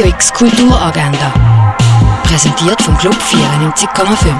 [0.00, 1.30] Radio X Kulturagenda.
[2.22, 4.34] Präsentiert vom Club 94,5.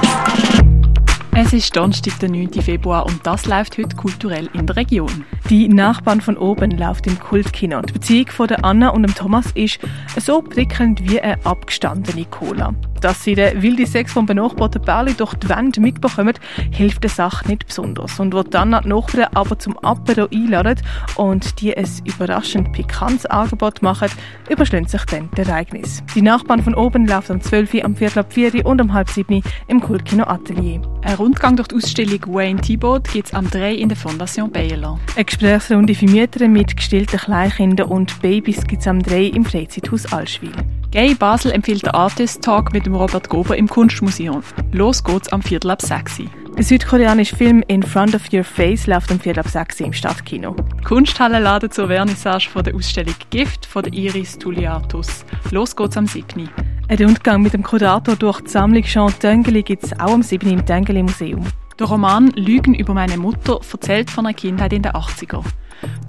[1.35, 2.53] Es ist Donnerstag, der 9.
[2.53, 5.23] Februar und das läuft heute kulturell in der Region.
[5.51, 7.79] Die Nachbarn von oben läuft im Kultkino.
[7.83, 9.77] Die Beziehung von der Anna und dem Thomas ist
[10.19, 12.73] so prickelnd wie eine abgestandene Cola.
[13.01, 16.33] Dass sie den wilden Sex vom benachbarten Bärli durch die Wände mitbekommen,
[16.71, 18.19] hilft der Sache nicht besonders.
[18.19, 20.79] Und wo dann die Nachbarn aber zum Apero einladen
[21.15, 24.09] und die ein überraschend pikantes Angebot machen,
[24.49, 26.03] überschlägt sich dann das Ereignis.
[26.13, 28.93] Die Nachbarn von oben laufen am 12 Uhr, am Viertel ab 4 Uhr und um
[28.93, 30.81] halb 7 Uhr im Kultkino Atelier.
[31.01, 34.99] Ein Rundgang durch die Ausstellung Wayne Thibault gibt es am 3 in der Fondation Baylor.
[35.15, 40.11] Eine Gesprächsrunde für Mütter mit gestillten Kleinkindern und Babys gibt es am 3 im Freizeithaus
[40.13, 40.51] Allschwil.
[40.91, 44.43] Gay Basel empfiehlt den Artist Talk mit dem Robert Gober im Kunstmuseum.
[44.73, 46.23] Los geht's am Viertel ab 6
[46.57, 50.53] Der südkoreanische Film In Front of Your Face läuft am Viertel ab 6 im Stadtkino.
[50.79, 55.23] Die Kunsthalle laden zur Vernissage von der Ausstellung Gift von der Iris Tulliatus.
[55.51, 56.49] Los geht's am 7.
[56.89, 60.49] Ein Rundgang mit dem Kurator durch die Sammlung Jean Töngeli gibt es auch am 7.
[60.49, 61.47] im Töngeli Museum.
[61.79, 65.41] Der Roman Lügen über meine Mutter erzählt von einer Kindheit in den 80er.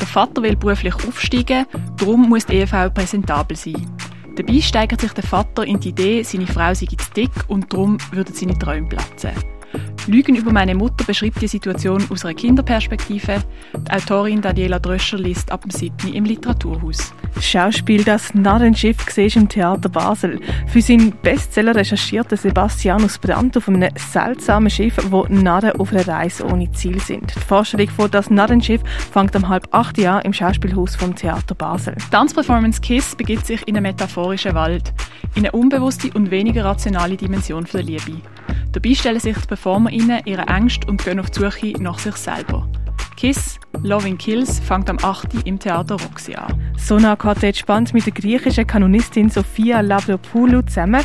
[0.00, 1.66] Der Vater will beruflich aufsteigen,
[1.98, 3.86] darum muss die Ehefrau präsentabel sein.
[4.34, 7.98] Dabei steigert sich der Vater in die Idee, seine Frau sei zu dick und darum
[8.12, 9.32] würden seine Träume platzen.
[10.06, 13.42] Lügen über meine Mutter beschreibt die Situation aus einer Kinderperspektive.
[13.74, 16.12] Die Autorin Daniela Dröscher liest ab dem 7.
[16.12, 17.14] im Literaturhaus.
[17.34, 20.40] Das Schauspiel «Das Narrenschiff» siehst im Theater Basel.
[20.66, 26.46] Für seinen Bestseller recherchierte Sebastianus Brandt auf einem seltsamen Schiff, wo Narren auf einer Reise
[26.46, 27.34] ohne Ziel sind.
[27.34, 31.94] Die Vorstellung von «Das Narrenschiff» fängt am halb acht Jahr im Schauspielhaus vom Theater Basel.
[31.94, 34.92] Die Tanzperformance «Kiss» begibt sich in einem metaphorischen Wald,
[35.34, 38.20] in eine unbewusste und weniger rationale Dimension der Liebe.
[38.72, 42.66] Dabei stellen sich die PerformerInnen ihre Ängste und gehen auf die Suche nach sich selber.
[43.16, 45.46] Kiss, Loving Kills fängt am 8.
[45.46, 46.60] im Theater Roxy an.
[46.76, 51.02] Sona Quartett spannt mit der griechischen Kanonistin Sophia Lavropoulou zusammen.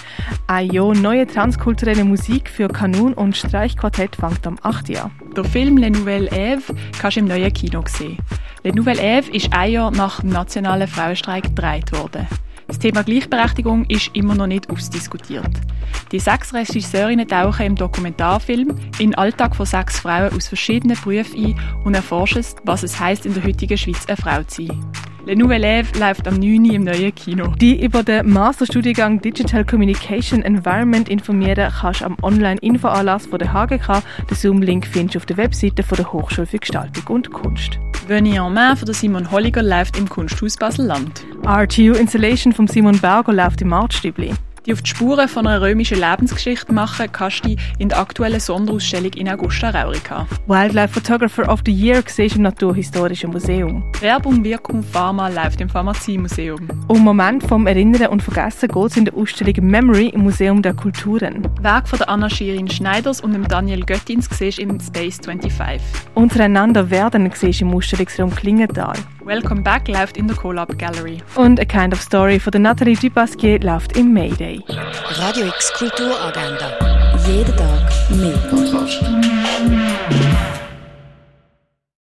[0.48, 4.98] Eine Jahr neue transkulturelle Musik für Kanun und Streichquartett fängt am 8.
[4.98, 5.12] an.
[5.36, 8.18] Der Film Le Nouvelle Ève kannst du im neuen Kino sehen.
[8.64, 12.28] Le Nouvelle Ève ist ein Jahr nach dem nationalen Frauenstreik gedreht worden.
[12.68, 15.52] Das Thema Gleichberechtigung ist immer noch nicht ausdiskutiert.
[16.12, 18.70] Die sechs Regisseurinnen tauchen im Dokumentarfilm
[19.00, 23.26] in den Alltag von sechs Frauen aus verschiedenen Berufen ein und erforschen, was es heißt,
[23.26, 24.86] in der heutigen Schweiz eine Frau zu sein.
[25.26, 26.64] Le Nouvelle Ève läuft am 9.
[26.72, 27.48] im neuen Kino.
[27.60, 34.02] Die über den Masterstudiengang Digital Communication Environment informieren kannst du am Online-Infoanlass der HGK.
[34.30, 37.78] Den Zoom-Link findest du auf der Webseite von der Hochschule für Gestaltung und Kunst.
[38.08, 41.26] Venir en main von Simon Holliger läuft im Kunsthaus Basel-Land.
[41.46, 44.34] RTU Installation von Simon Berger läuft im Artstübli
[44.68, 49.14] die auf die Spuren von einer römischen Lebensgeschichte machen, kannst du in der aktuellen Sonderausstellung
[49.14, 50.28] in Augusta Raurica.
[50.48, 53.84] Wildlife Photographer of the Year siehst im Naturhistorischen Museum.
[54.02, 56.68] Werbung, Wirkung, Pharma läuft im Pharmaziemuseum.
[56.88, 60.74] Um Moment vom Erinnern und Vergessen geht es in der Ausstellung Memory im Museum der
[60.74, 61.48] Kulturen.
[61.62, 65.82] Werk von der Anna Schirin Schneiders und dem Daniel Göttins siehst im Space 25.
[66.14, 68.96] Untereinander werden siehst im Ausstellungsraum Klingenthal.
[69.28, 71.18] Welcome Back läuft in der Collab Gallery.
[71.36, 74.64] Und A Kind of Story von der Nathalie Dupasquier läuft im Mayday.
[75.18, 76.72] Radio X Kulturagenda.
[77.28, 78.40] Jeden Tag mehr.